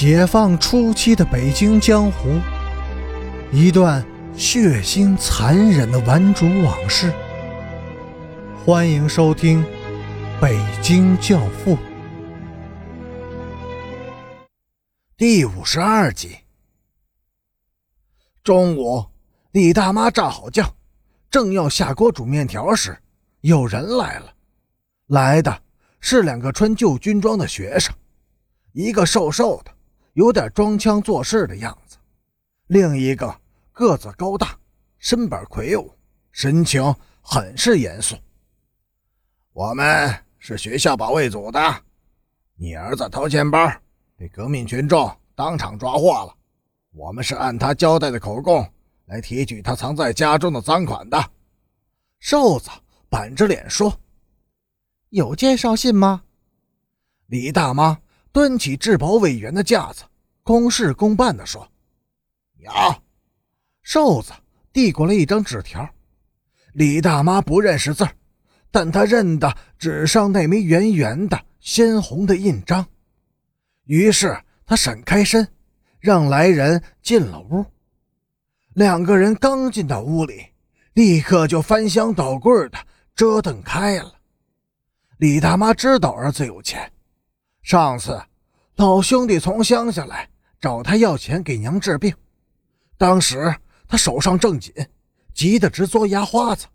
[0.00, 2.40] 解放初期的北京江湖，
[3.52, 4.02] 一段
[4.34, 7.12] 血腥残忍的顽主往事。
[8.64, 9.62] 欢迎收听
[10.40, 11.76] 《北京教父》
[15.18, 16.38] 第五十二集。
[18.42, 19.04] 中午，
[19.52, 20.66] 李大妈炸好酱，
[21.30, 22.96] 正要下锅煮面条时，
[23.42, 24.32] 有人来了。
[25.08, 25.60] 来的
[26.00, 27.94] 是两个穿旧军装的学生，
[28.72, 29.70] 一个瘦瘦的。
[30.14, 31.96] 有点装腔作势的样子，
[32.66, 33.40] 另一个
[33.72, 34.58] 个子高大，
[34.98, 35.92] 身板魁梧，
[36.32, 38.16] 神情很是严肃。
[39.52, 41.60] 我们是学校保卫组的，
[42.56, 43.70] 你儿子偷钱包，
[44.16, 46.36] 被革命群众当场抓获了。
[46.92, 48.68] 我们是按他交代的口供
[49.06, 51.30] 来提取他藏在家中的赃款的。
[52.18, 52.68] 瘦子
[53.08, 54.00] 板着脸说
[55.10, 56.24] ：“有介绍信吗？”
[57.26, 57.98] 李大妈。
[58.32, 60.04] 端起质保委员的架子，
[60.42, 61.68] 公事公办地说
[62.58, 62.70] ：“有。”
[63.82, 64.32] 瘦子
[64.72, 65.88] 递过来一张纸条。
[66.74, 68.06] 李大妈不认识字
[68.70, 72.86] 但她认得纸上那枚圆圆的、鲜红的印章。
[73.86, 75.48] 于是她闪开身，
[75.98, 77.66] 让来人进了屋。
[78.74, 80.46] 两个人刚进到屋里，
[80.92, 82.78] 立刻就翻箱倒柜的
[83.16, 84.14] 折腾开了。
[85.16, 86.92] 李大妈知道儿子有钱。
[87.62, 88.20] 上次，
[88.76, 90.28] 老兄弟从乡下来
[90.60, 92.14] 找他要钱给娘治病，
[92.96, 93.54] 当时
[93.86, 94.72] 他手上正紧，
[95.34, 96.66] 急得直嘬牙花子。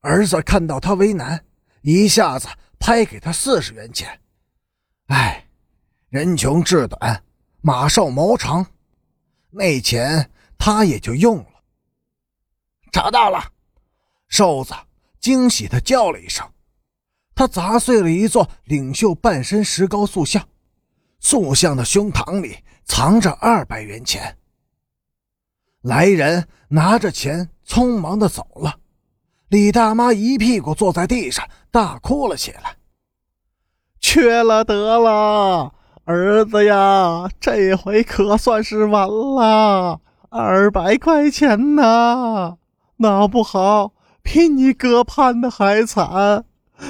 [0.00, 1.44] 儿子看到他为难，
[1.82, 2.48] 一下子
[2.78, 4.20] 拍给他四十元钱。
[5.06, 5.46] 哎，
[6.08, 7.24] 人穷志短，
[7.60, 8.64] 马瘦毛长，
[9.50, 11.46] 那钱他也就用了。
[12.92, 13.52] 找到了，
[14.28, 14.72] 瘦子
[15.20, 16.48] 惊喜地叫了一声。
[17.34, 20.46] 他砸碎了一座领袖半身石膏塑像，
[21.20, 24.36] 塑像的胸膛里藏着二百元钱。
[25.82, 28.76] 来人拿着钱匆忙的走了，
[29.48, 32.76] 李大妈一屁股坐在地上，大哭了起来。
[34.00, 35.74] 缺了德了，
[36.04, 40.00] 儿子呀，这回可算是完了。
[40.30, 42.58] 二百块钱呐，
[42.98, 43.92] 闹不好
[44.22, 46.44] 比你哥判的还惨。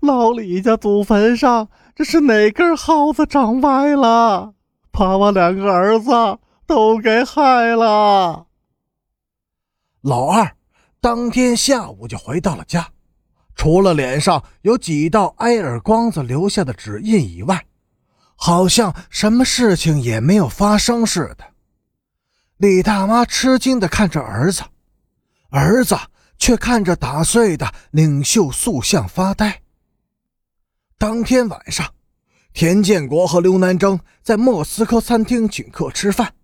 [0.00, 4.54] 老李家祖坟上，这是哪根耗子长歪了，
[4.90, 6.10] 把我两个儿子
[6.66, 8.46] 都给害了。
[10.02, 10.56] 老二
[11.00, 12.88] 当天下午就回到了家，
[13.54, 17.64] 除了脸上有几道挨耳光子留下的指印以外，
[18.36, 21.44] 好像什么事情也没有发生似的。
[22.58, 24.62] 李大妈吃惊地看着儿子，
[25.50, 25.96] 儿子
[26.38, 29.62] 却看着打碎的领袖塑像发呆。
[31.08, 31.94] 当天晚上，
[32.52, 36.34] 田建国和刘南征在莫斯科餐厅请客吃饭，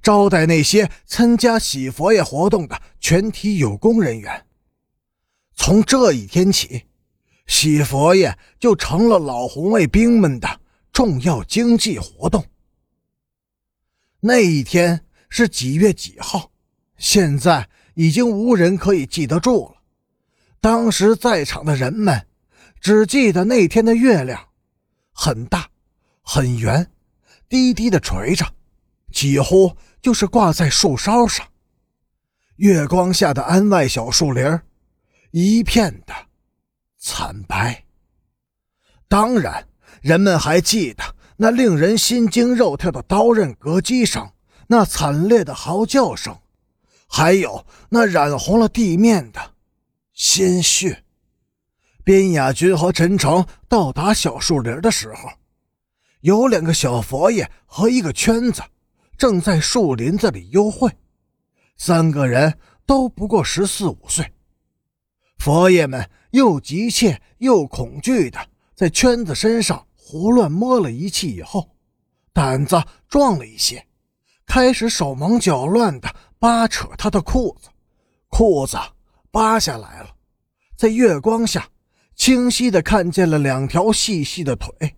[0.00, 4.46] 招待那些参加洗佛爷活动的全体有功人员。
[5.54, 6.86] 从这一天起，
[7.46, 10.58] 洗佛爷就成了老红卫兵们的
[10.90, 12.46] 重要经济活动。
[14.20, 16.50] 那一天是几月几号？
[16.96, 19.82] 现在已经无人可以记得住了。
[20.62, 22.27] 当时在场的人们。
[22.80, 24.48] 只记得那天的月亮
[25.12, 25.68] 很大、
[26.22, 26.90] 很圆，
[27.48, 28.46] 低低的垂着，
[29.12, 31.46] 几乎就是挂在树梢上。
[32.56, 34.60] 月光下的安外小树林
[35.30, 36.14] 一片的
[36.98, 37.84] 惨白。
[39.08, 39.68] 当然，
[40.02, 41.02] 人们还记得
[41.36, 44.30] 那令人心惊肉跳的刀刃割击声，
[44.66, 46.36] 那惨烈的嚎叫声，
[47.08, 49.54] 还有那染红了地面的
[50.12, 51.04] 鲜血。
[52.08, 55.28] 边雅军和陈诚到达小树林的时候，
[56.22, 58.62] 有两个小佛爷和一个圈子
[59.18, 60.90] 正在树林子里幽会，
[61.76, 64.32] 三个人都不过十四五岁。
[65.36, 68.38] 佛爷们又急切又恐惧的
[68.74, 71.76] 在圈子身上胡乱摸了一气以后，
[72.32, 73.86] 胆子壮了一些，
[74.46, 77.68] 开始手忙脚乱的扒扯他的裤子，
[78.28, 78.78] 裤子
[79.30, 80.08] 扒下来了，
[80.74, 81.68] 在月光下。
[82.18, 84.96] 清晰的看见了两条细细的腿，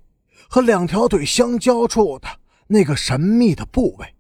[0.49, 2.27] 和两条腿相交处的
[2.67, 4.15] 那个神秘的部位。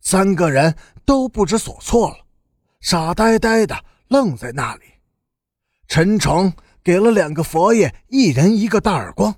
[0.00, 0.74] 三个人
[1.04, 2.16] 都不知所措了，
[2.80, 4.82] 傻呆呆的愣在那里。
[5.86, 6.52] 陈诚
[6.82, 9.32] 给了两个佛爷一人一个大耳光，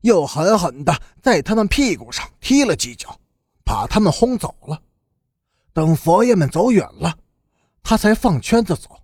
[0.00, 3.18] 又狠狠的在他们屁股上踢了几脚，
[3.64, 4.82] 把他们轰走了。
[5.72, 7.16] 等佛爷们走远了，
[7.84, 9.00] 他才放圈子走。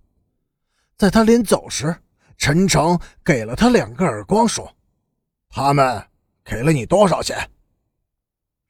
[0.97, 1.95] 在他临走时。
[2.39, 4.73] 陈诚给了他两个耳光，说
[5.51, 6.07] ：“他们
[6.43, 7.37] 给了你多少钱？”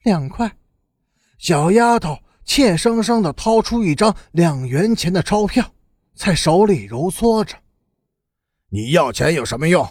[0.04, 0.52] 两块。
[1.38, 5.72] 小丫头怯生生地掏出一张两元钱的钞票，
[6.16, 7.56] 在手里揉搓着。
[8.70, 9.88] 你要钱有什么用？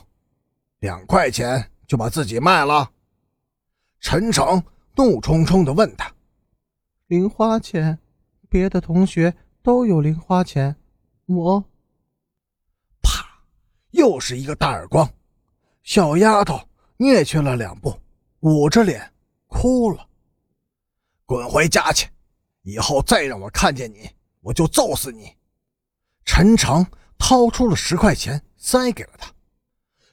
[0.80, 2.90] 两块钱就把自己卖了？
[4.00, 4.62] 陈诚
[4.96, 6.12] 怒冲冲地问他
[7.06, 7.98] ：“零花钱，
[8.48, 10.74] 别的同学都有零花钱，
[11.26, 11.64] 我……”
[13.98, 15.12] 又是一个大耳光，
[15.82, 16.60] 小丫头
[16.98, 18.00] 蹑去了两步，
[18.40, 19.12] 捂着脸
[19.48, 20.08] 哭了。
[21.26, 22.08] 滚回家去！
[22.62, 24.08] 以后再让我看见你，
[24.40, 25.34] 我就揍死你！
[26.24, 26.86] 陈诚
[27.18, 29.34] 掏出了十块钱，塞给了他。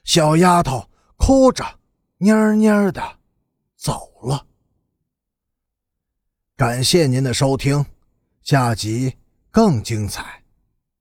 [0.02, 0.84] 小丫头
[1.16, 1.64] 哭着，
[2.18, 3.18] 蔫蔫的
[3.76, 4.44] 走了。
[6.56, 7.86] 感谢您的收听，
[8.42, 9.16] 下集
[9.52, 10.42] 更精彩。